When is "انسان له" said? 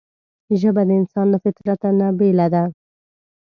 0.99-1.37